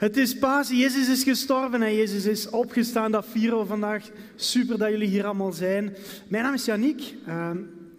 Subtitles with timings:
[0.00, 3.12] Het is Pasen, Jezus is gestorven en Jezus is opgestaan.
[3.12, 4.10] Dat vieren we vandaag.
[4.34, 5.96] Super dat jullie hier allemaal zijn.
[6.28, 7.14] Mijn naam is Yannick.
[7.28, 7.50] Uh,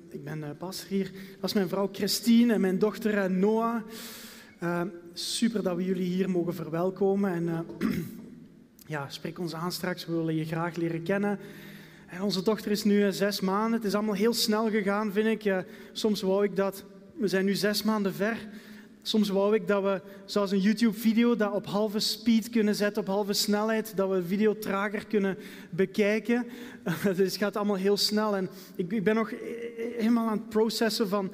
[0.10, 1.12] ik ben uh, hier.
[1.40, 3.82] Dat is mijn vrouw Christine en mijn dochter uh, Noah.
[4.64, 4.82] Uh,
[5.14, 7.34] super dat we jullie hier mogen verwelkomen.
[7.34, 7.66] En
[8.93, 10.05] ja, spreek ons aan straks.
[10.05, 11.39] We willen je graag leren kennen.
[12.07, 13.73] En onze dochter is nu zes maanden.
[13.73, 15.63] Het is allemaal heel snel gegaan, vind ik.
[15.91, 16.83] soms wou ik dat.
[17.15, 18.38] We zijn nu zes maanden ver.
[19.02, 23.07] Soms wou ik dat we, zoals een YouTube-video, dat op halve speed kunnen zetten, op
[23.07, 25.37] halve snelheid, dat we de video trager kunnen
[25.69, 26.47] bekijken.
[27.15, 28.36] Dus het gaat allemaal heel snel.
[28.36, 29.33] En ik, ik ben nog
[29.97, 31.32] helemaal aan het processen van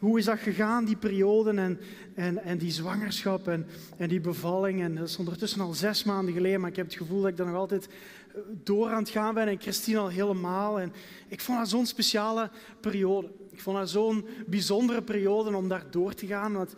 [0.00, 1.80] hoe is dat gegaan, die periode en,
[2.14, 3.66] en, en die zwangerschap en,
[3.96, 4.82] en die bevalling.
[4.82, 7.36] En dat is ondertussen al zes maanden geleden, maar ik heb het gevoel dat ik
[7.36, 9.48] dan nog altijd eh, door aan het gaan ben.
[9.48, 10.80] En Christine al helemaal.
[10.80, 10.92] En
[11.28, 12.50] ik vond dat zo'n speciale
[12.80, 13.30] periode.
[13.50, 16.52] Ik vond dat zo'n bijzondere periode om daar door te gaan.
[16.52, 16.74] Want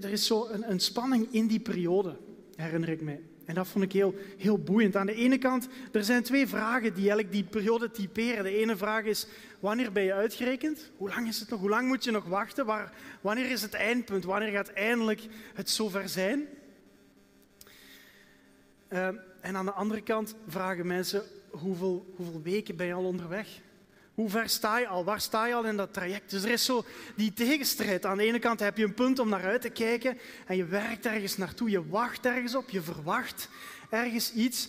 [0.00, 2.16] er is zo een, spanning in die periode,
[2.56, 3.20] herinner ik mij.
[3.44, 4.96] En dat vond ik heel, heel boeiend.
[4.96, 8.44] Aan de ene kant, er zijn twee vragen die eigenlijk die periode typeren.
[8.44, 9.26] De ene vraag is,
[9.60, 10.90] wanneer ben je uitgerekend?
[10.96, 11.60] Hoe lang is het nog?
[11.60, 12.66] Hoe lang moet je nog wachten?
[12.66, 14.24] Waar, wanneer is het eindpunt?
[14.24, 15.20] Wanneer gaat eindelijk
[15.54, 16.46] het zover zijn?
[18.88, 19.08] Uh,
[19.40, 23.60] en aan de andere kant vragen mensen, hoeveel, hoeveel weken ben je al onderweg?
[24.20, 25.04] Hoe ver sta je al?
[25.04, 26.30] Waar sta je al in dat traject?
[26.30, 26.84] Dus er is zo
[27.16, 28.06] die tegenstrijd.
[28.06, 30.64] Aan de ene kant heb je een punt om naar uit te kijken en je
[30.64, 31.70] werkt ergens naartoe.
[31.70, 33.48] Je wacht ergens op, je verwacht
[33.90, 34.68] ergens iets.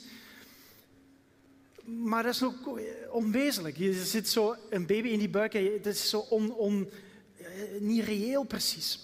[1.84, 2.80] Maar dat is ook
[3.10, 3.78] onwezenlijk.
[3.78, 6.90] Je zit zo een baby in die buik en het is zo on, on,
[7.38, 7.46] eh,
[7.80, 9.00] niet reëel precies.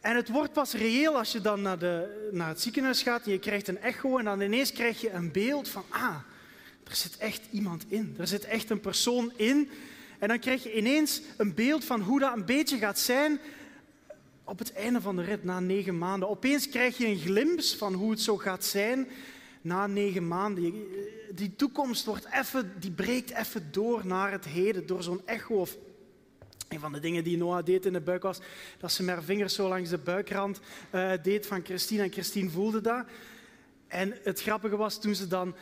[0.00, 3.32] En het wordt pas reëel als je dan naar, de, naar het ziekenhuis gaat en
[3.32, 6.16] je krijgt een echo en dan ineens krijg je een beeld van, ah,
[6.88, 8.14] er zit echt iemand in.
[8.18, 9.70] Er zit echt een persoon in.
[10.18, 13.40] En dan krijg je ineens een beeld van hoe dat een beetje gaat zijn
[14.44, 16.28] op het einde van de rit, na negen maanden.
[16.28, 19.08] Opeens krijg je een glimp van hoe het zo gaat zijn
[19.60, 20.86] na negen maanden.
[21.34, 25.54] Die toekomst wordt even, die breekt even door naar het heden, door zo'n echo.
[25.54, 25.76] Of
[26.68, 28.40] een van de dingen die Noah deed in de buik was
[28.78, 30.60] dat ze met haar vingers zo langs de buikrand
[30.94, 32.02] uh, deed van Christine.
[32.02, 33.04] En Christine voelde dat.
[33.88, 35.54] En het grappige was, toen ze dan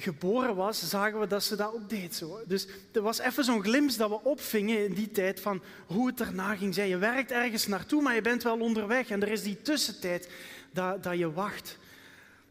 [0.00, 2.14] geboren was, zagen we dat ze dat ook deed.
[2.14, 2.40] Zo.
[2.46, 6.20] Dus er was even zo'n glimp dat we opvingen in die tijd van hoe het
[6.20, 6.88] erna ging zijn.
[6.88, 9.08] Je werkt ergens naartoe, maar je bent wel onderweg.
[9.08, 10.28] En er is die tussentijd
[10.70, 11.78] dat, dat je wacht.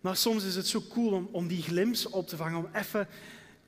[0.02, 3.08] Maar soms is het zo cool om, om die glimp op te vangen, om even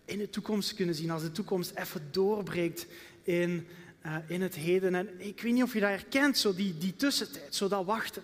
[0.05, 1.11] in de toekomst te kunnen zien.
[1.11, 2.85] Als de toekomst even doorbreekt
[3.23, 3.67] in,
[4.05, 4.95] uh, in het heden.
[4.95, 8.23] En ik weet niet of je dat herkent, zo die, die tussentijd, zo dat wachten.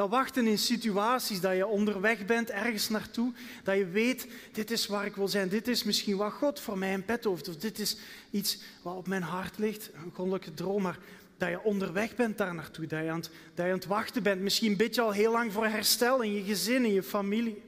[0.00, 4.86] Dat wachten in situaties dat je onderweg bent, ergens naartoe, dat je weet, dit is
[4.86, 7.56] waar ik wil zijn, dit is misschien wat God voor mij in pet heeft, of
[7.56, 7.96] dit is
[8.30, 10.98] iets wat op mijn hart ligt, een goddelijke droom, maar
[11.38, 14.22] dat je onderweg bent daar naartoe, dat je, aan het, dat je aan het wachten
[14.22, 17.62] bent, misschien bid je al heel lang voor herstel in je gezin, in je familie.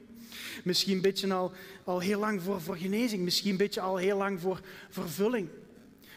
[0.64, 1.52] Misschien bid je al,
[1.84, 4.60] al heel lang voor, voor genezing, misschien bid je al heel lang voor
[4.90, 5.48] vervulling.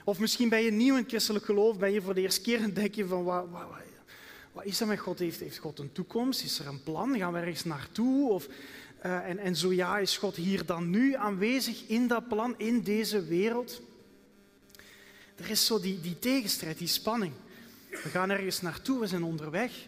[0.03, 2.73] Of misschien ben je nieuw in christelijk geloof, ben je voor de eerste keer en
[2.73, 3.84] denk je van, wat, wat,
[4.55, 5.19] wat is dat met God?
[5.19, 6.43] Heeft, heeft God een toekomst?
[6.43, 7.17] Is er een plan?
[7.17, 8.29] Gaan we ergens naartoe?
[8.29, 8.47] Of,
[9.05, 12.81] uh, en, en zo ja, is God hier dan nu aanwezig in dat plan, in
[12.81, 13.81] deze wereld?
[15.35, 17.33] Er is zo die, die tegenstrijd, die spanning.
[17.89, 19.87] We gaan ergens naartoe, we zijn onderweg,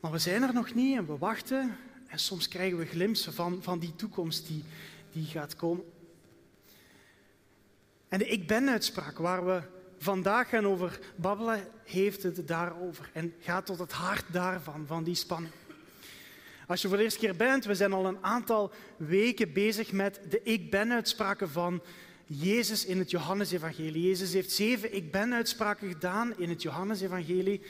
[0.00, 1.76] maar we zijn er nog niet en we wachten.
[2.06, 4.64] En soms krijgen we glimpen van, van die toekomst die,
[5.12, 5.84] die gaat komen.
[8.08, 9.62] En de ik ben-uitspraak, waar we
[10.04, 15.14] vandaag gaan over babbelen, heeft het daarover en gaat tot het hart daarvan, van die
[15.14, 15.52] spanning.
[16.66, 20.20] Als je voor de eerste keer bent, we zijn al een aantal weken bezig met
[20.30, 21.82] de ik ben-uitspraken van
[22.26, 24.06] Jezus in het Johannesevangelie.
[24.06, 27.60] Jezus heeft zeven ik ben-uitspraken gedaan in het Johannesevangelie.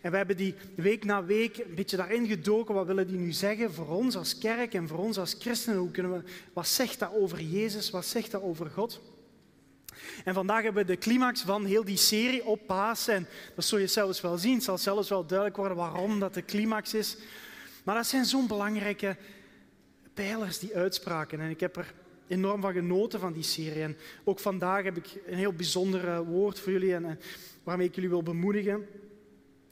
[0.00, 2.74] En we hebben die week na week een beetje daarin gedoken.
[2.74, 5.78] Wat willen die nu zeggen voor ons als kerk en voor ons als christenen?
[5.78, 6.22] Hoe kunnen we,
[6.52, 7.90] wat zegt dat over Jezus?
[7.90, 9.00] Wat zegt dat over God?
[10.24, 13.14] En vandaag hebben we de climax van heel die serie op Pasen.
[13.14, 14.54] En dat zul je zelfs wel zien.
[14.54, 17.16] Het zal zelfs wel duidelijk worden waarom dat de climax is.
[17.84, 19.16] Maar dat zijn zo'n belangrijke
[20.14, 21.40] pijlers, die uitspraken.
[21.40, 21.94] En ik heb er
[22.26, 23.82] enorm van genoten van die serie.
[23.82, 27.20] En ook vandaag heb ik een heel bijzonder eh, woord voor jullie en,
[27.62, 28.86] waarmee ik jullie wil bemoedigen.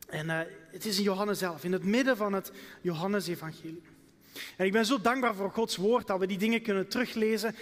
[0.06, 0.38] En uh,
[0.70, 3.82] het is in Johannes zelf, in het midden van het Johannes-evangelie.
[4.56, 7.54] En ik ben zo dankbaar voor Gods woord dat we die dingen kunnen teruglezen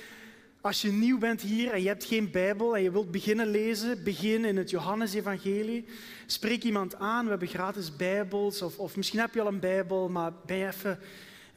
[0.60, 4.02] als je nieuw bent hier en je hebt geen Bijbel en je wilt beginnen lezen,
[4.04, 5.84] begin in het Johannesevangelie.
[6.26, 8.62] Spreek iemand aan, we hebben gratis Bijbels.
[8.62, 10.98] Of, of misschien heb je al een Bijbel, maar ben je even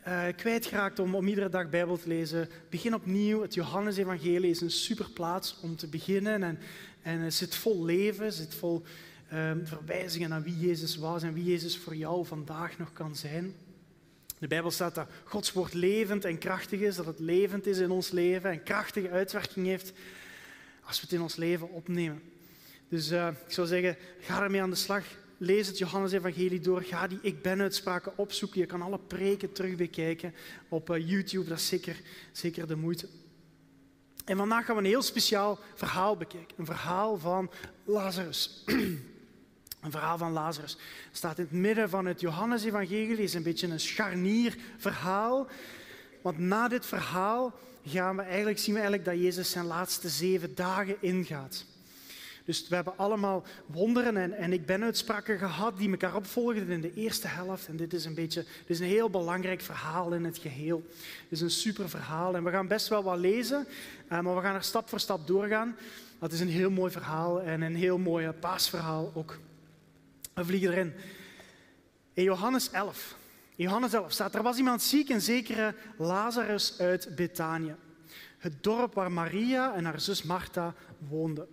[0.07, 2.49] uh, kwijtgeraakt om, om iedere dag Bijbel te lezen.
[2.69, 3.41] Begin opnieuw.
[3.41, 6.43] Het Johannesevangelie is een super plaats om te beginnen.
[6.43, 6.59] En,
[7.01, 8.83] en het zit vol leven, zit vol
[9.33, 13.53] um, verwijzingen naar wie Jezus was en wie Jezus voor jou vandaag nog kan zijn.
[14.41, 17.91] De Bijbel staat dat Gods woord levend en krachtig is, dat het levend is in
[17.91, 19.93] ons leven en krachtige uitwerking heeft
[20.83, 22.21] als we het in ons leven opnemen.
[22.87, 25.03] Dus uh, ik zou zeggen, ga ermee aan de slag.
[25.37, 26.81] Lees het Johannes-evangelie door.
[26.81, 28.59] Ga die Ik Ben-uitspraken opzoeken.
[28.59, 30.33] Je kan alle preken terug bekijken
[30.69, 31.49] op uh, YouTube.
[31.49, 32.01] Dat is zeker,
[32.31, 33.07] zeker de moeite.
[34.25, 36.55] En vandaag gaan we een heel speciaal verhaal bekijken.
[36.57, 37.51] Een verhaal van
[37.83, 38.63] Lazarus.
[39.81, 40.77] Een verhaal van Lazarus.
[41.11, 43.17] Staat in het midden van het Johannesevangelie.
[43.17, 45.47] is een beetje een scharnierverhaal.
[46.21, 47.53] Want na dit verhaal
[47.85, 51.65] gaan we eigenlijk, zien we eigenlijk dat Jezus zijn laatste zeven dagen ingaat.
[52.45, 56.81] Dus we hebben allemaal wonderen en, en ik ben uitspraken gehad die elkaar opvolgden in
[56.81, 57.67] de eerste helft.
[57.67, 60.83] En dit is een beetje, dit is een heel belangrijk verhaal in het geheel.
[61.21, 63.67] Het is een super verhaal en we gaan best wel wat lezen,
[64.07, 65.75] eh, maar we gaan er stap voor stap doorgaan.
[66.19, 69.39] Dat is een heel mooi verhaal en een heel mooi paasverhaal ook.
[70.41, 70.93] We vliegen erin.
[72.13, 73.15] In Johannes 11.
[73.55, 77.75] In Johannes 11 staat, er was iemand ziek, een zekere Lazarus uit Betanië.
[78.37, 80.75] Het dorp waar Maria en haar zus Martha
[81.09, 81.47] woonden.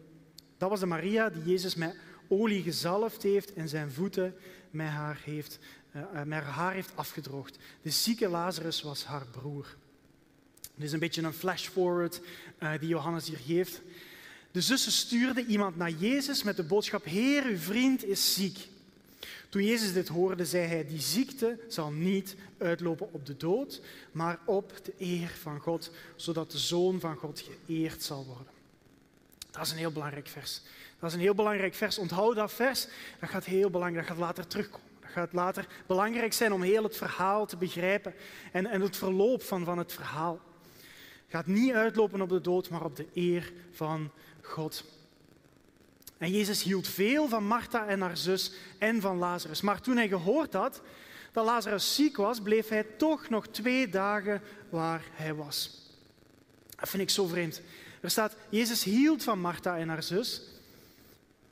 [0.59, 1.97] Dat was de Maria die Jezus met
[2.29, 4.35] olie gezalfd heeft en zijn voeten
[4.71, 5.59] met haar, heeft,
[5.97, 7.59] uh, met haar heeft afgedroogd.
[7.83, 9.77] De zieke Lazarus was haar broer.
[10.75, 12.21] Dit is een beetje een flash-forward
[12.61, 13.81] uh, die Johannes hier geeft.
[14.51, 18.69] De zussen stuurden iemand naar Jezus met de boodschap: Heer, uw vriend is ziek.
[19.49, 23.81] Toen Jezus dit hoorde, zei hij: Die ziekte zal niet uitlopen op de dood,
[24.13, 28.53] maar op de eer van God, zodat de Zoon van God geëerd zal worden.
[29.51, 30.63] Dat is een heel belangrijk vers.
[30.99, 31.99] Dat is een heel belangrijk vers.
[31.99, 32.87] Onthoud dat vers.
[33.21, 34.07] Dat gaat heel belangrijk.
[34.07, 34.87] Dat gaat later terugkomen.
[35.01, 38.15] Dat gaat later belangrijk zijn om heel het verhaal te begrijpen
[38.53, 40.41] en, en het verloop van, van het verhaal.
[41.29, 44.11] Gaat niet uitlopen op de dood, maar op de eer van
[44.43, 44.85] God.
[46.19, 49.61] En Jezus hield veel van Martha en haar zus en van Lazarus.
[49.61, 50.81] Maar toen hij gehoord had
[51.33, 55.87] dat Lazarus ziek was, bleef hij toch nog twee dagen waar hij was.
[56.77, 57.61] Dat vind ik zo vreemd.
[58.01, 60.43] Er staat, Jezus hield van Martha en haar zus,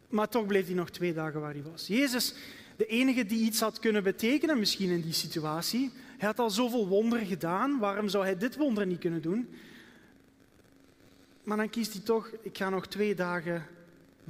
[0.08, 1.86] maar toch bleef hij nog twee dagen waar hij was.
[1.86, 2.34] Jezus,
[2.76, 6.88] de enige die iets had kunnen betekenen, misschien in die situatie, hij had al zoveel
[6.88, 9.48] wonderen gedaan, waarom zou hij dit wonder niet kunnen doen?
[11.42, 13.66] Maar dan kiest hij toch, ik ga nog twee dagen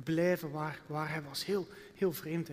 [0.05, 1.45] blijven waar, waar hij was.
[1.45, 2.51] Heel, heel vreemd.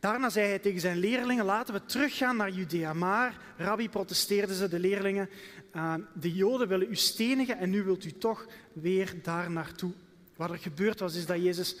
[0.00, 2.92] Daarna zei hij tegen zijn leerlingen, laten we teruggaan naar Judea.
[2.92, 5.28] Maar, rabbi, protesteerden ze, de leerlingen,
[5.76, 9.92] uh, de Joden willen u stenigen en nu wilt u toch weer daar naartoe.
[10.36, 11.76] Wat er gebeurd was, is dat Jezus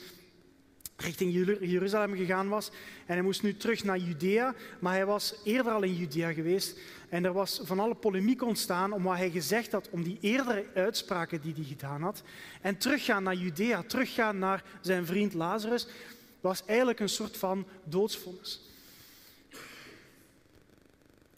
[1.02, 2.70] richting Jeruzalem gegaan was
[3.06, 6.78] en hij moest nu terug naar Judea, maar hij was eerder al in Judea geweest
[7.08, 10.66] en er was van alle polemiek ontstaan om wat hij gezegd had, om die eerdere
[10.74, 12.22] uitspraken die hij gedaan had.
[12.60, 15.86] En teruggaan naar Judea, teruggaan naar zijn vriend Lazarus,
[16.40, 18.60] was eigenlijk een soort van doodsvonnis.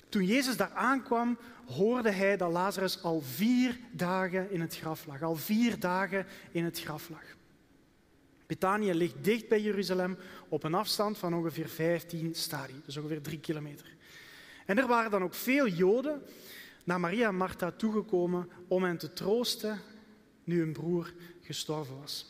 [0.08, 5.22] Toen Jezus daar aankwam, hoorde hij dat Lazarus al vier dagen in het graf lag.
[5.22, 7.24] Al vier dagen in het graf lag.
[8.54, 10.16] Betanië ligt dicht bij Jeruzalem
[10.48, 13.86] op een afstand van ongeveer 15 stadie, dus ongeveer drie kilometer.
[14.66, 16.22] En er waren dan ook veel Joden
[16.84, 19.80] naar Maria en Martha toegekomen om hen te troosten
[20.44, 21.12] nu hun broer
[21.42, 22.26] gestorven was.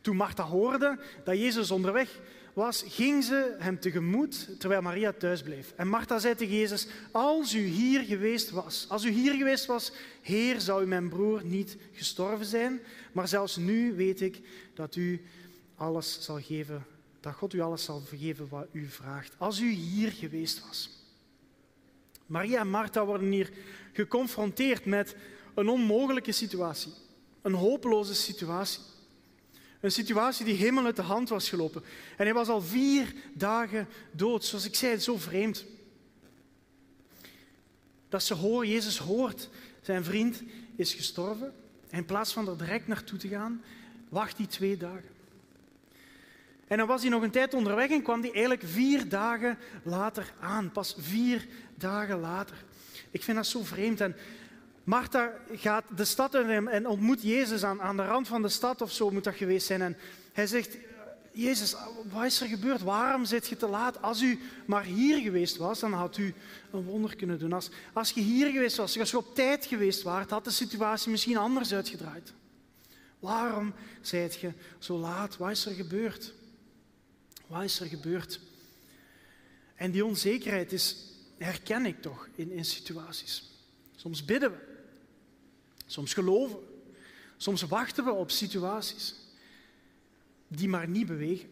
[0.00, 2.20] Toen Martha hoorde dat Jezus onderweg
[2.52, 5.72] was, ging ze hem tegemoet terwijl Maria thuis bleef.
[5.76, 9.92] En Martha zei tegen Jezus, als u hier geweest was, als u hier geweest was,
[10.20, 12.80] Heer, zou mijn broer niet gestorven zijn.
[13.12, 14.40] Maar zelfs nu weet ik
[14.74, 15.22] dat u
[15.76, 16.86] alles zal geven,
[17.20, 19.34] dat God u alles zal vergeven wat u vraagt.
[19.38, 20.90] Als u hier geweest was.
[22.26, 23.50] Maria en Martha worden hier
[23.92, 25.16] geconfronteerd met
[25.54, 26.92] een onmogelijke situatie,
[27.42, 28.80] een hopeloze situatie.
[29.82, 31.82] Een situatie die helemaal uit de hand was gelopen.
[32.16, 34.44] En hij was al vier dagen dood.
[34.44, 35.64] Zoals ik zei, zo vreemd.
[38.08, 39.48] Dat ze horen, Jezus hoort,
[39.80, 40.42] zijn vriend
[40.76, 41.54] is gestorven.
[41.90, 43.62] En in plaats van er direct naartoe te gaan,
[44.08, 45.10] wacht hij twee dagen.
[46.66, 50.32] En dan was hij nog een tijd onderweg en kwam hij eigenlijk vier dagen later
[50.40, 50.72] aan.
[50.72, 52.64] Pas vier dagen later.
[53.10, 54.00] Ik vind dat zo vreemd.
[54.00, 54.16] En
[54.84, 58.80] Martha gaat de stad in en ontmoet Jezus aan, aan de rand van de stad
[58.80, 59.82] of zo moet dat geweest zijn.
[59.82, 59.96] En
[60.32, 60.76] hij zegt,
[61.32, 61.74] Jezus,
[62.10, 62.82] wat is er gebeurd?
[62.82, 64.02] Waarom zit je te laat?
[64.02, 66.34] Als u maar hier geweest was, dan had u
[66.70, 67.52] een wonder kunnen doen.
[67.52, 71.10] Als, als je hier geweest was, als je op tijd geweest was, had de situatie
[71.10, 72.32] misschien anders uitgedraaid.
[73.18, 75.36] Waarom zijt je zo laat?
[75.36, 76.34] Wat is er gebeurd?
[77.46, 78.40] Wat is er gebeurd?
[79.74, 80.96] En die onzekerheid is,
[81.38, 83.50] herken ik toch in, in situaties.
[83.96, 84.71] Soms bidden we.
[85.92, 86.64] Soms geloven we.
[87.36, 89.14] Soms wachten we op situaties
[90.48, 91.48] die maar niet bewegen.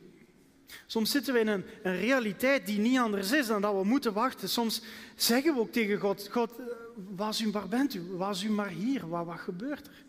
[0.87, 4.13] Soms zitten we in een, een, realiteit die niet anders is dan dat we moeten
[4.13, 4.49] wachten.
[4.49, 4.83] Soms
[5.17, 6.65] zeggen we ook tegen God, God, eh,
[7.15, 8.03] was u, waar bent u?
[8.17, 9.09] Was u maar hier?
[9.09, 10.05] Wat, wat gebeurt er?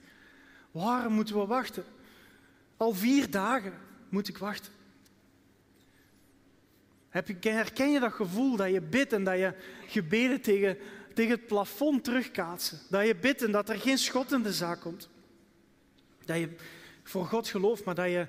[0.72, 1.84] Waarom moeten we wachten?
[2.78, 3.74] Al vier dagen
[4.10, 4.72] moet ik wachten.
[7.10, 9.54] Herken je dat gevoel dat je bidt en dat je
[9.88, 10.78] gebeden tegen,
[11.14, 12.80] tegen het plafond terugkaatsen?
[12.90, 15.10] Dat je bidt en dat er geen schot in de zaak komt?
[16.26, 16.50] Dat je
[17.04, 18.28] voor God gelooft, maar dat je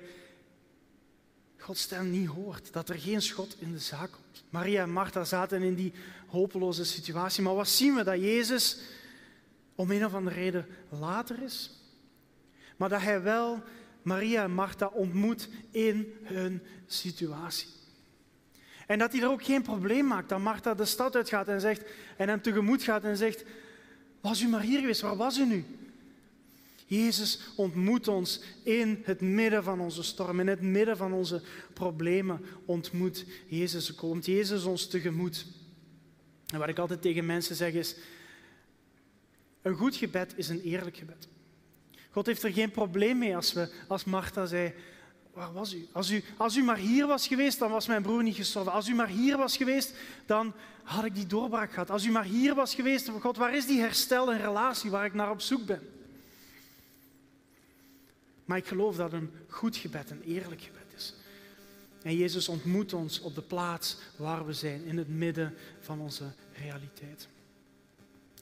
[1.57, 2.73] Gods stem niet hoort.
[2.73, 4.43] Dat er geen schot in de zaak komt.
[4.49, 5.93] Maria en Martha zaten in die
[6.27, 7.43] hopeloze situatie.
[7.43, 8.03] Maar wat zien we?
[8.03, 8.79] Dat Jezus
[9.75, 11.71] om een of andere reden later is.
[12.77, 13.63] Maar dat hij wel
[14.01, 17.67] Maria en Martha ontmoet in hun situatie.
[18.93, 21.81] En dat hij er ook geen probleem maakt dat Martha de stad uitgaat en, zegt,
[22.17, 23.43] en hem tegemoet gaat en zegt,
[24.21, 25.65] was u maar hier geweest, waar was u nu?
[26.85, 31.41] Jezus ontmoet ons in het midden van onze storm, in het midden van onze
[31.73, 33.95] problemen ontmoet Jezus.
[33.95, 35.45] Komt Jezus ons tegemoet.
[36.47, 37.95] En wat ik altijd tegen mensen zeg is,
[39.61, 41.27] een goed gebed is een eerlijk gebed.
[42.09, 44.73] God heeft er geen probleem mee als, we, als Martha zei,
[45.33, 45.87] waar was u?
[45.91, 46.23] Als, u?
[46.37, 48.71] als u maar hier was geweest, dan was mijn broer niet gestorven.
[48.71, 49.93] Als u maar hier was geweest,
[50.25, 51.89] dan had ik die doorbraak gehad.
[51.89, 55.13] Als u maar hier was geweest, God, waar is die herstel en relatie waar ik
[55.13, 55.89] naar op zoek ben?
[58.45, 61.13] Maar ik geloof dat een goed gebed een eerlijk gebed is.
[62.01, 66.33] En Jezus ontmoet ons op de plaats waar we zijn, in het midden van onze
[66.53, 67.27] realiteit.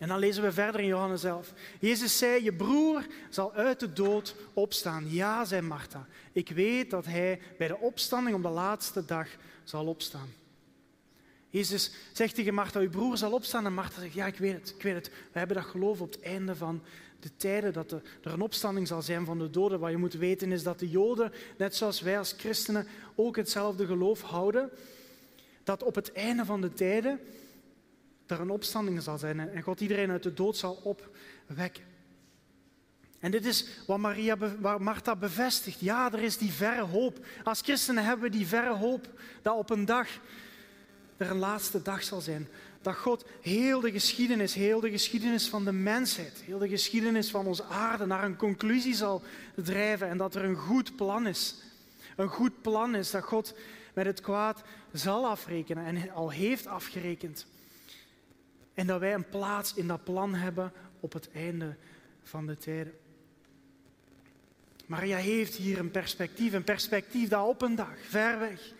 [0.01, 1.53] En dan lezen we verder in Johannes 11.
[1.79, 5.05] Jezus zei, je broer zal uit de dood opstaan.
[5.11, 6.07] Ja, zei Martha.
[6.31, 9.27] Ik weet dat hij bij de opstanding op de laatste dag
[9.63, 10.27] zal opstaan.
[11.49, 13.65] Jezus zegt tegen Martha, uw broer zal opstaan.
[13.65, 15.09] En Martha zegt, ja, ik weet het, ik weet het.
[15.31, 16.81] We hebben dat geloof op het einde van
[17.19, 19.79] de tijden dat er een opstanding zal zijn van de doden.
[19.79, 23.85] Wat je moet weten is dat de Joden, net zoals wij als christenen, ook hetzelfde
[23.85, 24.69] geloof houden.
[25.63, 27.19] Dat op het einde van de tijden
[28.31, 31.83] er een opstanding zal zijn en God iedereen uit de dood zal opwekken.
[33.21, 35.79] En dit is wat, Maria, wat Martha bevestigt.
[35.79, 37.25] Ja, er is die verre hoop.
[37.43, 39.07] Als christenen hebben we die verre hoop
[39.41, 40.07] dat op een dag
[41.17, 42.47] er een laatste dag zal zijn.
[42.81, 47.45] Dat God heel de geschiedenis, heel de geschiedenis van de mensheid, heel de geschiedenis van
[47.45, 49.21] onze aarde naar een conclusie zal
[49.55, 51.55] drijven en dat er een goed plan is.
[52.15, 53.53] Een goed plan is dat God
[53.93, 54.61] met het kwaad
[54.91, 57.45] zal afrekenen en al heeft afgerekend.
[58.73, 61.75] En dat wij een plaats in dat plan hebben op het einde
[62.23, 62.93] van de tijden.
[64.85, 68.73] Maria heeft hier een perspectief, een perspectief dat op een dag, ver weg,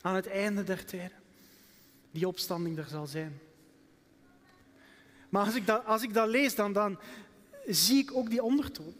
[0.00, 1.18] aan het einde der tijden,
[2.10, 3.40] die opstanding er zal zijn.
[5.28, 6.98] Maar als ik dat, als ik dat lees, dan, dan
[7.66, 8.94] zie ik ook die ondertoon.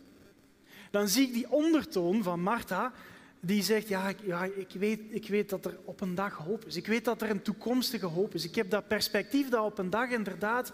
[0.90, 2.92] Dan zie ik die ondertoon van Martha,
[3.40, 6.64] die zegt, ja, ik, ja ik, weet, ik weet dat er op een dag hoop
[6.64, 6.76] is.
[6.76, 8.44] Ik weet dat er een toekomstige hoop is.
[8.44, 10.72] Ik heb dat perspectief dat op een dag inderdaad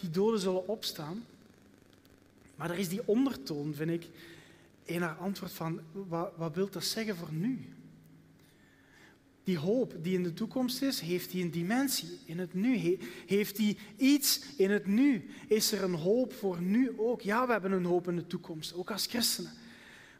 [0.00, 1.24] die doden zullen opstaan.
[2.56, 4.06] Maar er is die ondertoon, vind ik,
[4.84, 7.68] in haar antwoord van, wat, wat wil dat zeggen voor nu?
[9.44, 12.98] Die hoop die in de toekomst is, heeft die een dimensie in het nu?
[13.26, 15.30] Heeft die iets in het nu?
[15.48, 17.20] Is er een hoop voor nu ook?
[17.20, 19.52] Ja, we hebben een hoop in de toekomst, ook als christenen.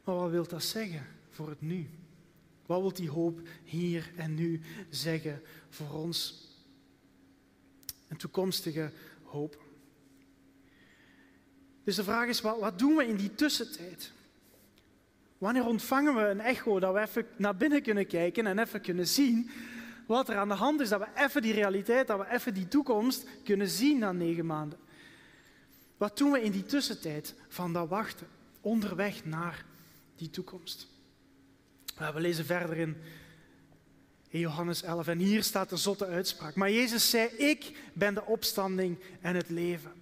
[0.04, 1.90] Maar wat wil dat zeggen voor het nu?
[2.66, 4.60] Wat wil die hoop hier en nu
[4.90, 6.48] zeggen voor ons?
[8.08, 8.90] Een toekomstige
[9.22, 9.62] hoop.
[11.84, 14.12] Dus de vraag is, wat, doen we in die tussentijd?
[15.38, 19.06] Wanneer ontvangen we een echo dat we even naar binnen kunnen kijken en even kunnen
[19.06, 19.50] zien
[20.06, 20.88] wat er aan de hand is?
[20.88, 24.78] Dat we even die realiteit, dat we even die toekomst kunnen zien na negen maanden.
[25.96, 28.26] Wat doen we in die tussentijd van dat wachten,
[28.60, 29.64] onderweg naar
[30.16, 30.93] die toekomst?
[31.96, 32.96] We lezen verder in,
[34.40, 36.54] Johannes 11 en hier staat de zotte uitspraak.
[36.54, 39.92] Maar Jezus zei, ik ben de opstanding en het leven.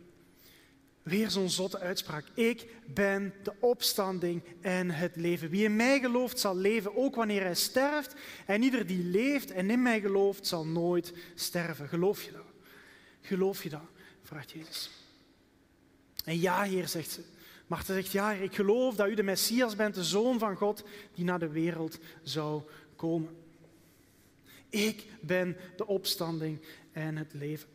[1.02, 2.24] Weer zo'n zotte uitspraak.
[2.34, 5.50] Ik ben de opstanding en het leven.
[5.50, 8.14] Wie in mij gelooft zal leven, ook wanneer hij sterft.
[8.46, 11.88] En ieder die leeft en in mij gelooft, zal nooit sterven.
[11.88, 12.52] Geloof je dat?
[13.20, 13.90] Geloof je dat?
[14.22, 14.90] vraagt Jezus.
[16.24, 17.22] En ja, Heer, zegt ze.
[17.72, 21.24] Martha zegt, ja, ik geloof dat u de Messias bent, de Zoon van God, die
[21.24, 22.62] naar de wereld zou
[22.96, 23.36] komen.
[24.68, 26.58] Ik ben de opstanding
[26.92, 27.68] en het leven.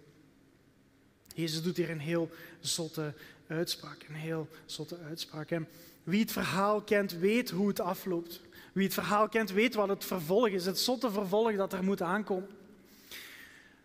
[1.35, 3.13] Jezus doet hier een heel zotte
[3.47, 4.05] uitspraak.
[4.09, 5.51] Een heel zotte uitspraak.
[5.51, 5.67] En
[6.03, 8.41] wie het verhaal kent, weet hoe het afloopt.
[8.73, 10.65] Wie het verhaal kent, weet wat het vervolg is.
[10.65, 12.49] Het zotte vervolg dat er moet aankomen.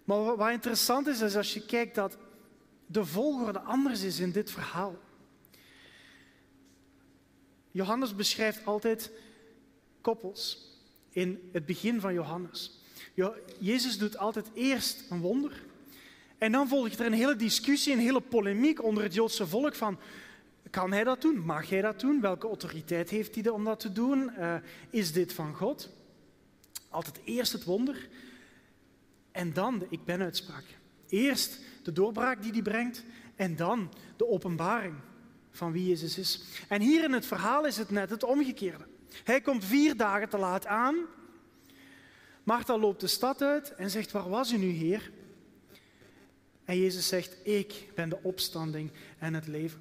[0.04, 2.16] Maar wat interessant is, is als je kijkt dat
[2.86, 4.98] de volgorde anders is in dit verhaal.
[7.72, 9.10] Johannes beschrijft altijd
[10.00, 10.70] koppels.
[11.10, 12.80] in het begin van Johannes.
[13.58, 15.64] Jezus doet altijd eerst een wonder.
[16.38, 19.98] En dan volgt er een hele discussie, een hele polemiek onder het Joodse volk van...
[20.70, 21.38] Kan hij dat doen?
[21.38, 22.20] Mag hij dat doen?
[22.20, 24.30] Welke autoriteit heeft hij om dat te doen?
[24.38, 24.54] Uh,
[24.90, 25.88] is dit van God?
[26.88, 28.08] Altijd eerst het wonder
[29.32, 30.64] en dan de ik ben uitspraak.
[31.08, 33.04] Eerst de doorbraak die hij brengt
[33.36, 34.94] en dan de openbaring
[35.52, 36.42] van wie Jezus is.
[36.68, 38.84] En hier in het verhaal is het net het omgekeerde.
[39.24, 40.96] Hij komt vier dagen te laat aan.
[42.42, 45.10] Martha loopt de stad uit en zegt, waar was u nu, Heer?
[46.64, 49.80] En Jezus zegt, ik ben de opstanding en het leven.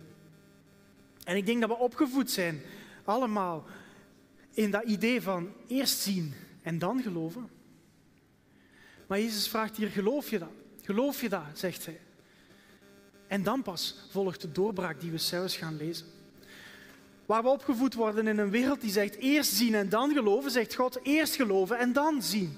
[1.23, 2.61] En ik denk dat we opgevoed zijn,
[3.03, 3.65] allemaal,
[4.51, 7.49] in dat idee van eerst zien en dan geloven.
[9.07, 10.51] Maar Jezus vraagt hier, geloof je dat?
[10.81, 11.43] Geloof je dat?
[11.53, 11.99] zegt hij.
[13.31, 16.05] En dan pas volgt de doorbraak die we zelfs gaan lezen.
[17.25, 20.75] Waar we opgevoed worden in een wereld die zegt eerst zien en dan geloven, zegt
[20.75, 22.57] God eerst geloven en dan zien.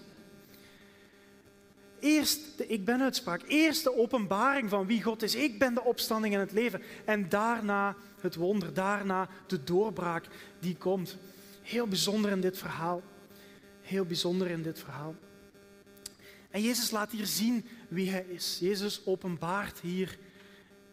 [2.00, 5.36] Eerst de ik ben uitspraak, eerst de openbaring van wie God is.
[5.36, 6.82] Ik ben de opstanding en het leven.
[7.06, 10.28] En daarna het wonder, daarna de doorbraak
[10.60, 11.18] die komt.
[11.62, 13.02] Heel bijzonder in dit verhaal.
[13.82, 15.16] Heel bijzonder in dit verhaal.
[16.50, 18.58] En Jezus laat hier zien wie Hij is.
[18.60, 20.18] Jezus openbaart hier,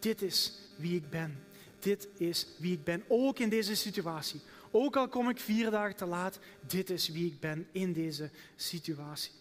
[0.01, 1.43] dit is wie ik ben.
[1.79, 4.41] Dit is wie ik ben, ook in deze situatie.
[4.71, 8.29] Ook al kom ik vier dagen te laat, dit is wie ik ben in deze
[8.55, 9.31] situatie.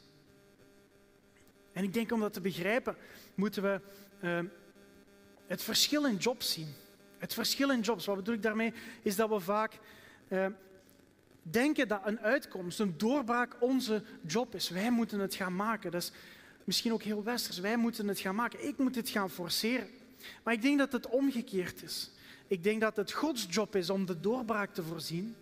[1.73, 2.97] En ik denk om dat te begrijpen,
[3.35, 3.81] moeten we
[4.21, 4.41] uh,
[5.47, 6.69] het verschil in jobs zien.
[7.19, 9.79] Het verschil in jobs, wat bedoel ik daarmee, is dat we vaak
[10.29, 10.47] uh,
[11.43, 14.69] denken dat een uitkomst, een doorbraak onze job is.
[14.69, 15.91] Wij moeten het gaan maken.
[15.91, 16.13] Dat is
[16.65, 17.59] misschien ook heel westers.
[17.59, 18.67] Wij moeten het gaan maken.
[18.67, 19.89] Ik moet het gaan forceren.
[20.43, 22.11] Maar ik denk dat het omgekeerd is.
[22.47, 25.37] Ik denk dat het Gods job is om de doorbraak te voorzien.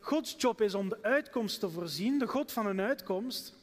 [0.00, 3.54] Gods job is om de uitkomst te voorzien, de God van een uitkomst.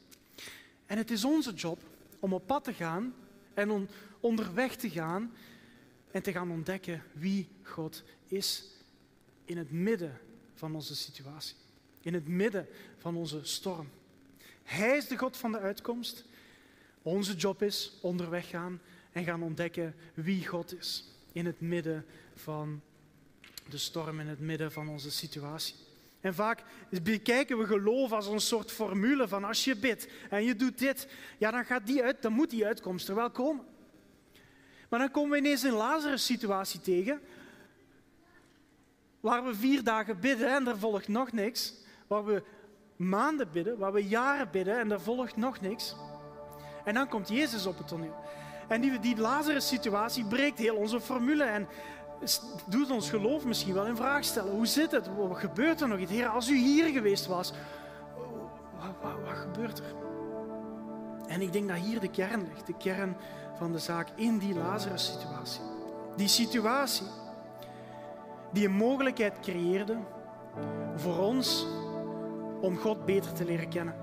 [0.85, 1.81] En het is onze job
[2.19, 3.15] om op pad te gaan
[3.53, 3.89] en on
[4.19, 5.33] onderweg te gaan
[6.11, 8.63] en te gaan ontdekken wie God is
[9.45, 10.19] in het midden
[10.53, 11.55] van onze situatie,
[12.01, 13.89] in het midden van onze storm.
[14.63, 16.25] Hij is de God van de uitkomst.
[17.01, 18.81] Onze job is onderweg gaan
[19.13, 22.81] en gaan ontdekken wie God is in het midden van
[23.69, 25.75] de storm, in het midden van onze situatie.
[26.21, 26.63] En vaak
[27.03, 31.07] bekijken we geloof als een soort formule van als je bidt en je doet dit,
[31.37, 33.65] ja, dan, gaat die uit, dan moet die uitkomst er wel komen.
[34.89, 37.21] Maar dan komen we ineens een Lazarus situatie tegen,
[39.19, 41.73] waar we vier dagen bidden en er volgt nog niks.
[42.07, 42.43] Waar we
[42.95, 45.95] maanden bidden, waar we jaren bidden en er volgt nog niks.
[46.85, 48.15] En dan komt Jezus op het toneel.
[48.67, 51.67] En die, die Lazarus-situatie breekt heel onze formule en
[52.65, 54.51] doet ons geloof misschien wel in vraag stellen.
[54.51, 55.09] Hoe zit het?
[55.15, 56.11] Wat gebeurt er nog iets?
[56.11, 57.53] Heer, als u hier geweest was,
[58.79, 59.95] wat, wat, wat gebeurt er?
[61.27, 63.15] En ik denk dat hier de kern ligt, de kern
[63.57, 65.61] van de zaak in die Lazarus-situatie.
[66.15, 67.07] Die situatie
[68.51, 69.97] die een mogelijkheid creëerde
[70.95, 71.65] voor ons
[72.61, 74.02] om God beter te leren kennen.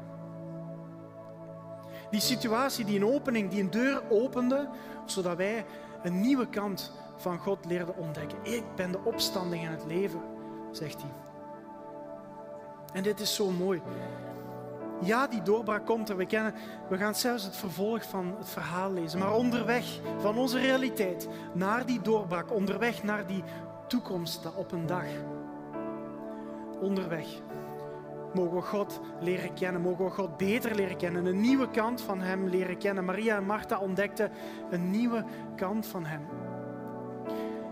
[2.10, 4.68] Die situatie die een opening, die een deur opende,
[5.04, 5.64] zodat wij
[6.02, 8.38] een nieuwe kant van God leerden ontdekken.
[8.42, 10.20] Ik ben de opstanding en het leven,
[10.70, 11.10] zegt hij.
[12.92, 13.82] En dit is zo mooi.
[15.02, 16.16] Ja, die doorbraak komt er.
[16.16, 16.54] We, kennen,
[16.88, 19.18] we gaan zelfs het vervolg van het verhaal lezen.
[19.18, 23.44] Maar onderweg van onze realiteit naar die doorbraak, onderweg naar die
[23.86, 25.04] toekomst op een dag,
[26.80, 27.26] onderweg,
[28.34, 32.20] mogen we God leren kennen, mogen we God beter leren kennen, een nieuwe kant van
[32.20, 33.04] Hem leren kennen.
[33.04, 34.30] Maria en Martha ontdekten
[34.70, 35.24] een nieuwe
[35.56, 36.20] kant van Hem.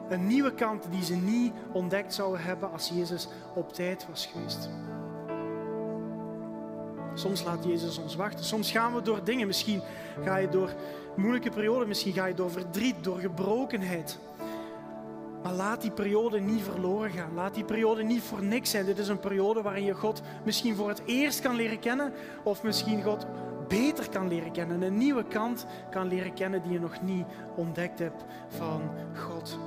[0.09, 4.69] Een nieuwe kant die ze niet ontdekt zouden hebben als Jezus op tijd was geweest.
[7.15, 8.45] Soms laat Jezus ons wachten.
[8.45, 9.47] Soms gaan we door dingen.
[9.47, 9.83] Misschien
[10.25, 10.75] ga je door
[11.17, 11.89] moeilijke perioden.
[11.89, 14.19] Misschien ga je door verdriet, door gebrokenheid.
[15.43, 17.35] Maar laat die periode niet verloren gaan.
[17.35, 18.85] Laat die periode niet voor niks zijn.
[18.85, 22.13] Dit is een periode waarin je God misschien voor het eerst kan leren kennen.
[22.43, 23.27] Of misschien God
[23.69, 24.83] beter kan leren kennen.
[24.83, 28.81] Een nieuwe kant kan leren kennen die je nog niet ontdekt hebt van
[29.15, 29.59] God.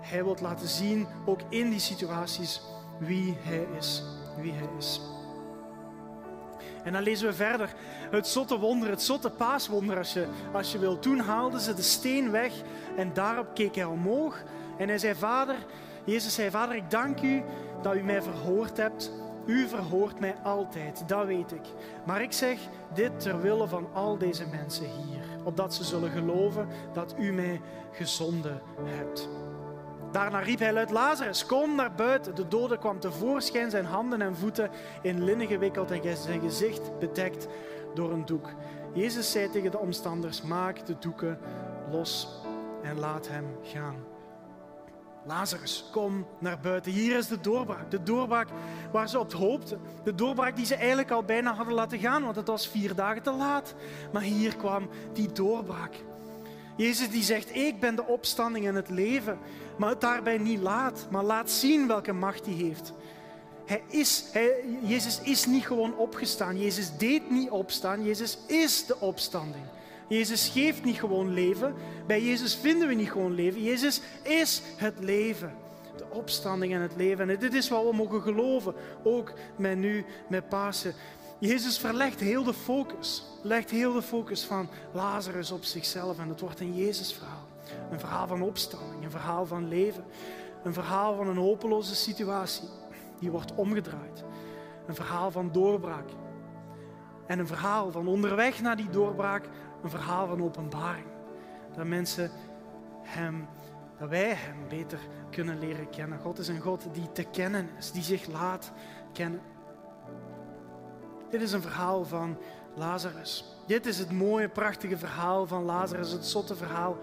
[0.00, 2.62] Hij wil laten zien, ook in die situaties,
[2.98, 4.02] wie Hij is.
[4.40, 5.00] Wie Hij is.
[6.86, 7.74] En dan lezen we verder.
[8.10, 10.98] Het zotte wonder, het zotte paaswonder als je, als je wil.
[10.98, 12.52] Toen haalden ze de steen weg
[12.96, 14.42] en daarop keek hij omhoog.
[14.78, 15.56] En hij zei, vader,
[16.04, 17.42] Jezus zei, vader, ik dank u
[17.82, 19.12] dat u mij verhoord hebt.
[19.46, 21.66] U verhoort mij altijd, dat weet ik.
[22.04, 22.58] Maar ik zeg
[22.94, 25.24] dit ter wille van al deze mensen hier.
[25.44, 27.60] Opdat ze zullen geloven dat u mij
[27.92, 29.28] gezonden hebt.
[30.12, 32.34] Daarna riep hij luid, Lazarus, kom naar buiten.
[32.34, 34.70] De dode kwam tevoorschijn, zijn handen en voeten
[35.02, 37.46] in linnen gewikkeld en zijn gezicht bedekt
[37.94, 38.48] door een doek.
[38.94, 41.38] Jezus zei tegen de omstanders, maak de doeken
[41.90, 42.40] los
[42.82, 43.96] en laat hem gaan.
[45.26, 46.92] Lazarus, kom naar buiten.
[46.92, 47.90] Hier is de doorbraak.
[47.90, 48.48] De doorbraak
[48.92, 49.80] waar ze op hoopten.
[50.04, 53.22] De doorbraak die ze eigenlijk al bijna hadden laten gaan, want het was vier dagen
[53.22, 53.74] te laat.
[54.12, 55.94] Maar hier kwam die doorbraak.
[56.76, 59.38] Jezus die zegt, ik ben de opstanding en het leven.
[59.76, 62.92] Maar het daarbij niet laat, maar laat zien welke macht hij heeft.
[63.66, 64.50] Hij is, hij,
[64.82, 66.58] Jezus is niet gewoon opgestaan.
[66.58, 68.04] Jezus deed niet opstaan.
[68.04, 69.64] Jezus is de opstanding.
[70.08, 71.74] Jezus geeft niet gewoon leven.
[72.06, 73.62] Bij Jezus vinden we niet gewoon leven.
[73.62, 75.54] Jezus is het leven.
[75.96, 77.30] De opstanding en het leven.
[77.30, 78.74] En dit is wat we mogen geloven.
[79.02, 80.94] Ook met nu, met Pasen.
[81.38, 83.24] Jezus verlegt heel de focus.
[83.42, 86.18] Legt heel de focus van Lazarus op zichzelf.
[86.18, 87.46] En het wordt een Jezus-verhaal.
[87.90, 89.04] Een verhaal van opstanding.
[89.04, 90.04] Een verhaal van leven.
[90.64, 92.68] Een verhaal van een hopeloze situatie.
[93.20, 94.24] Die wordt omgedraaid.
[94.86, 96.08] Een verhaal van doorbraak.
[97.26, 99.48] En een verhaal van onderweg naar die doorbraak
[99.82, 101.06] een verhaal van openbaring.
[101.76, 102.30] Dat mensen
[103.02, 103.48] Hem,
[103.98, 104.98] dat wij Hem beter
[105.30, 106.18] kunnen leren kennen.
[106.18, 108.72] God is een God die te kennen is, die zich laat
[109.12, 109.40] kennen.
[111.30, 112.38] Dit is een verhaal van
[112.74, 113.44] Lazarus.
[113.66, 116.96] Dit is het mooie, prachtige verhaal van Lazarus, het zotte verhaal.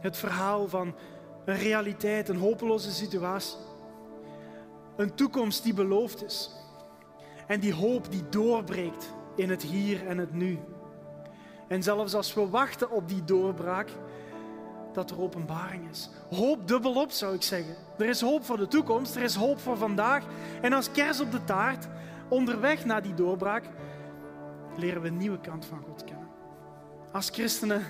[0.00, 0.94] Het verhaal van
[1.44, 3.58] een realiteit, een hopeloze situatie.
[4.96, 6.50] Een toekomst die beloofd is.
[7.46, 10.58] En die hoop die doorbreekt in het hier en het nu.
[11.68, 13.88] En zelfs als we wachten op die doorbraak,
[14.92, 16.10] dat er openbaring is.
[16.30, 17.76] Hoop dubbelop, zou ik zeggen.
[17.98, 20.24] Er is hoop voor de toekomst, er is hoop voor vandaag.
[20.60, 21.88] En als kers op de taart,
[22.28, 23.64] onderweg naar die doorbraak,
[24.76, 26.28] leren we een nieuwe kant van God kennen.
[27.12, 27.82] Als christenen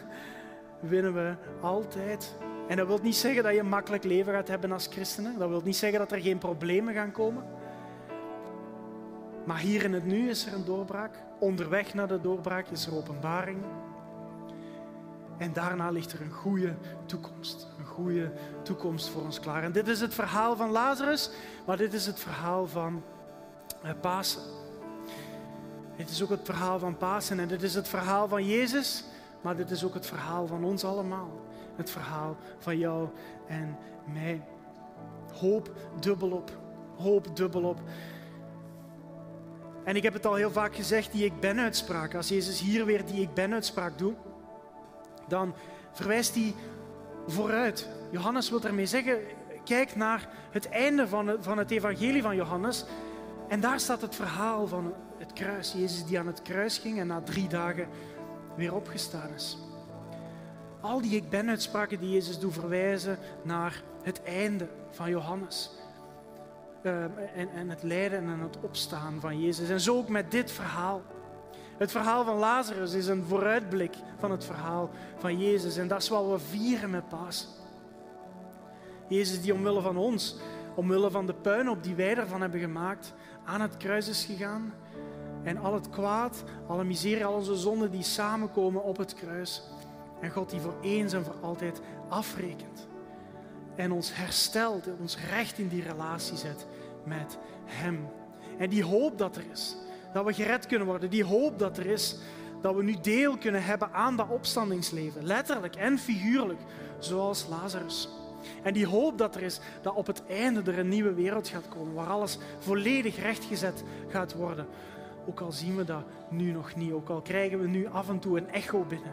[0.81, 2.37] winnen we altijd.
[2.69, 5.39] En dat wil niet zeggen dat je een makkelijk leven gaat hebben als christenen.
[5.39, 7.45] Dat wil niet zeggen dat er geen problemen gaan komen.
[9.45, 11.15] Maar hier in het nu is er een doorbraak.
[11.39, 13.59] Onderweg naar de doorbraak is er openbaring.
[15.39, 16.75] En daarna ligt er een goede
[17.07, 17.69] toekomst.
[17.79, 19.63] Een goede toekomst voor ons klaar.
[19.63, 21.31] En dit is het verhaal van Lazarus,
[21.67, 23.03] maar dit is het verhaal van
[23.93, 24.43] Pasen.
[25.97, 29.05] Dit is ook het verhaal van Pasen en dit is het verhaal van Jezus,
[29.41, 31.31] maar dit is ook het verhaal van ons allemaal.
[31.77, 33.09] Het verhaal van jou
[33.47, 33.77] en
[34.13, 34.43] mij.
[35.33, 35.71] Hoop
[36.01, 36.51] dubbelop.
[36.97, 37.81] Hoop dubbelop.
[39.85, 42.15] En ik heb het al heel vaak gezegd, die ik ben uitspraak.
[42.15, 44.17] Als Jezus hier weer die ik ben uitspraak doet,
[45.29, 45.55] dan
[45.93, 46.55] verwijst hij
[47.27, 47.89] vooruit.
[48.11, 49.19] Johannes wil ermee zeggen,
[49.65, 51.09] kijk naar het einde
[51.41, 52.85] van het evangelie van Johannes.
[53.55, 55.73] En daar staat het verhaal van het kruis.
[55.73, 57.89] Jezus die aan het kruis ging en na drie dagen
[58.57, 59.59] weer opgestaan is.
[60.81, 65.71] Al die ik ben uitspraken die Jezus doet verwijzen naar het einde van Johannes.
[66.83, 69.69] Ehm, en, en het lijden en het opstaan van Jezus.
[69.69, 71.03] En zo ook met dit verhaal.
[71.79, 75.77] Het verhaal van Lazarus is een vooruitblik van het verhaal van Jezus.
[75.77, 77.49] En dat is wat we vieren met Pasen.
[79.09, 80.37] Jezus die omwille van ons,
[80.75, 83.15] omwille van de puinhoop die wij ervan hebben gemaakt,
[83.45, 84.73] aan het kruis is gegaan.
[85.43, 89.63] En al het kwaad, alle miserie, al onze zonden die samenkomen op het kruis.
[90.21, 92.87] En God die voor eens en voor altijd afrekent
[93.77, 96.67] en ons herstelt ons recht in die relatie zet
[97.05, 98.09] met Hem.
[98.59, 99.77] En die hoop dat er is,
[100.13, 102.19] dat we gered kunnen worden, die hoop dat er is,
[102.63, 106.61] dat we nu deel kunnen hebben aan dat opstandingsleven, letterlijk en figuurlijk,
[106.99, 108.09] zoals Lazarus.
[108.63, 111.69] En die hoop dat er is dat op het einde er een nieuwe wereld gaat
[111.69, 114.67] komen, waar alles volledig rechtgezet gaat worden.
[115.29, 118.19] Ook al zien we dat nu nog niet, ook al krijgen we nu af en
[118.19, 119.13] toe een echo binnen,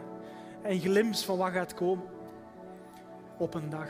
[0.62, 2.04] een glimp van wat gaat komen
[3.38, 3.88] op een dag.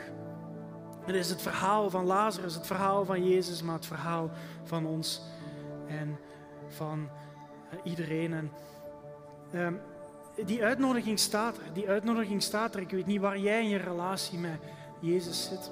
[1.05, 4.29] Het is het verhaal van Lazarus, het verhaal van Jezus, maar het verhaal
[4.63, 5.21] van ons
[5.87, 6.19] en
[6.67, 7.09] van
[7.69, 8.33] eh, iedereen.
[8.33, 8.51] En,
[9.51, 9.73] ehm,
[10.45, 11.73] die uitnodiging staat er.
[11.73, 12.81] Die uitnodiging staat er.
[12.81, 14.59] Ik weet niet waar jij in je relatie met
[15.03, 15.71] Jezus zit.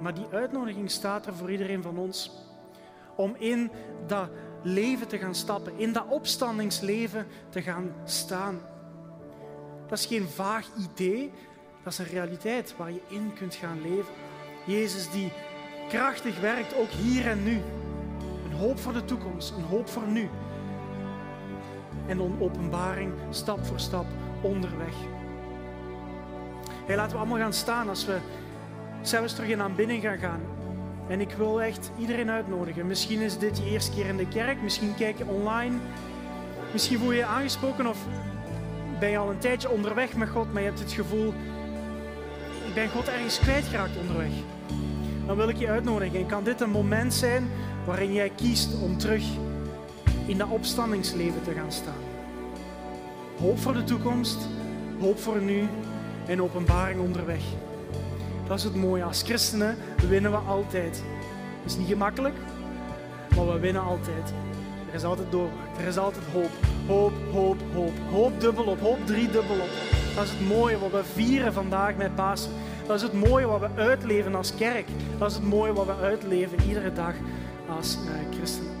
[0.00, 2.30] Maar die uitnodiging staat er voor iedereen van ons.
[3.14, 3.70] Om in
[4.06, 4.28] dat
[4.62, 5.78] leven te gaan stappen.
[5.78, 8.60] In dat opstandingsleven te gaan staan.
[9.86, 11.32] Dat is geen vaag idee.
[11.82, 14.12] Dat is een realiteit waar je in kunt gaan leven.
[14.66, 15.32] Jezus die
[15.88, 17.60] krachtig werkt, ook hier en nu.
[18.44, 20.28] Een hoop voor de toekomst, een hoop voor nu.
[22.06, 24.06] En een openbaring stap voor stap
[24.42, 24.94] onderweg.
[26.86, 28.18] Hey, laten we allemaal gaan staan als we
[29.08, 30.40] zelfs terug in aanbidding gaan gaan.
[31.08, 32.86] En ik wil echt iedereen uitnodigen.
[32.86, 35.76] Misschien is dit je eerste keer in de kerk, misschien kijk je online.
[36.72, 37.98] Misschien voel je je aangesproken of
[39.00, 41.34] ben je al een tijdje onderweg met God, maar je hebt het gevoel,
[42.74, 44.30] ben God ergens kwijtgeraakt onderweg.
[45.26, 46.18] Dan wil ik je uitnodigen.
[46.18, 47.50] En kan dit een moment zijn
[47.86, 49.24] waarin jij kiest om terug
[50.26, 52.02] in dat opstandingsleven te gaan staan.
[53.38, 54.48] Hoop voor de toekomst,
[55.00, 55.68] hoop voor nu
[56.26, 57.42] en openbaring onderweg.
[58.46, 59.04] Dat is het mooie.
[59.04, 59.76] Als christenen
[60.08, 61.02] winnen we altijd.
[61.64, 62.34] Is niet gemakkelijk,
[63.36, 64.32] maar we winnen altijd.
[64.88, 65.78] Er is altijd doorbraak.
[65.78, 66.50] Er is altijd hoop.
[66.86, 67.92] Hoop, hoop, hoop.
[68.10, 69.70] Hoop dubbel op, hoop drie dubbel op.
[70.14, 72.50] Dat is het mooie wat we vieren vandaag met Pasen.
[72.86, 74.86] Dat is het mooie wat we uitleven als kerk.
[75.18, 77.14] Dat is het mooie wat we uitleven iedere dag
[77.76, 78.72] als uh, christenen.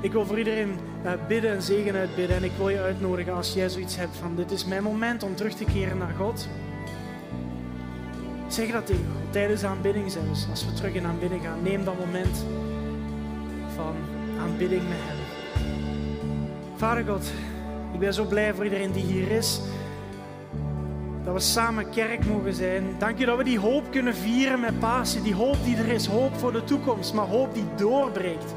[0.00, 2.36] Ik wil voor iedereen uh, bidden en zegen uitbidden.
[2.36, 5.34] En ik wil je uitnodigen als jij zoiets hebt van dit is mijn moment om
[5.34, 6.48] terug te keren naar God.
[8.48, 10.46] Zeg dat tegen God, tijdens de aanbidding zelfs.
[10.50, 12.44] Als we terug in aanbidding gaan, neem dat moment
[13.74, 13.94] van
[14.40, 15.16] aanbidding met Hem.
[16.76, 17.32] Vader God,
[17.92, 19.60] ik ben zo blij voor iedereen die hier is.
[21.24, 22.84] Dat we samen kerk mogen zijn.
[22.98, 25.22] Dank je dat we die hoop kunnen vieren met Pasen.
[25.22, 26.06] Die hoop die er is.
[26.06, 28.54] Hoop voor de toekomst, maar hoop die doorbreekt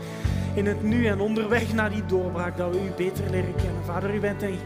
[0.53, 2.57] in het nu en onderweg naar die doorbraak.
[2.57, 3.83] Dat we u beter leren kennen.
[3.85, 4.59] Vader, u bent een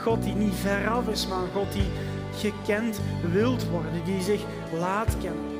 [0.00, 1.88] God die niet veraf is, maar een God die
[2.38, 3.00] gekend
[3.32, 4.04] wilt worden.
[4.04, 4.40] Die zich
[4.78, 5.56] laat kennen.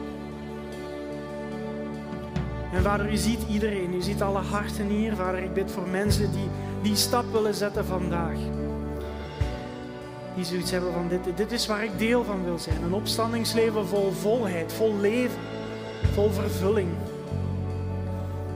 [2.73, 5.17] En vader, u ziet iedereen, u ziet alle harten hier.
[5.17, 6.49] Vader, ik bid voor mensen die
[6.83, 8.37] die stap willen zetten vandaag.
[10.35, 12.83] Die zoiets hebben van dit, dit is waar ik deel van wil zijn.
[12.83, 15.39] Een opstandingsleven vol volheid, vol leven,
[16.13, 16.89] vol vervulling.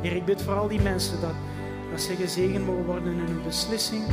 [0.00, 1.34] Heer, ik bid voor al die mensen dat,
[1.90, 4.04] dat ze gezegend mogen worden in hun beslissing.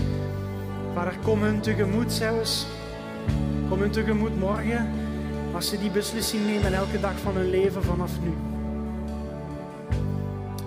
[0.94, 2.66] Vader, kom hun tegemoet zelfs.
[3.70, 4.90] Kom hun tegemoet morgen
[5.54, 8.34] als ze die beslissing nemen elke dag van hun leven vanaf nu.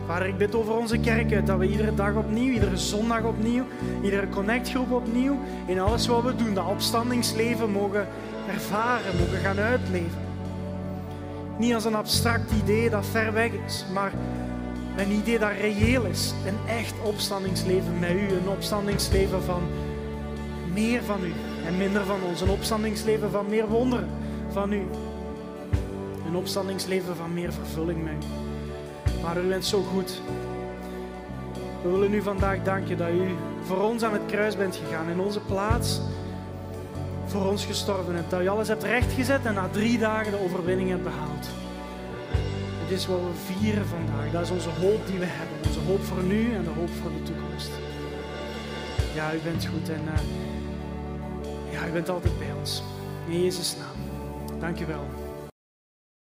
[0.07, 3.65] Vader, ik bid over onze kerken dat we iedere dag opnieuw, iedere zondag opnieuw,
[4.03, 8.07] iedere connectgroep opnieuw, in alles wat we doen, dat opstandingsleven mogen
[8.49, 10.21] ervaren, mogen gaan uitleven.
[11.59, 14.13] Niet als een abstract idee dat ver weg is, maar
[14.97, 16.35] een idee dat reëel is.
[16.47, 19.63] Een echt opstandingsleven met u, een opstandingsleven van
[20.73, 21.33] meer van u
[21.67, 22.41] en minder van ons.
[22.41, 24.09] Een opstandingsleven van meer wonderen
[24.51, 24.83] van u.
[26.27, 28.27] Een opstandingsleven van meer vervulling met.
[29.23, 30.21] Maar u bent zo goed.
[31.83, 35.21] We willen u vandaag danken dat u voor ons aan het kruis bent gegaan, in
[35.21, 36.01] onze plaats
[37.27, 38.31] voor ons gestorven hebt.
[38.31, 41.49] Dat u alles hebt rechtgezet en na drie dagen de overwinning hebt behaald.
[42.89, 44.31] Dit is wat we vieren vandaag.
[44.31, 45.57] Dat is onze hoop die we hebben.
[45.67, 47.71] Onze hoop voor nu en de hoop voor de toekomst.
[49.15, 50.13] Ja, u bent goed en uh,
[51.73, 52.83] ja, u bent altijd bij ons.
[53.29, 54.61] In Jezus' naam.
[54.61, 55.22] Dank u wel.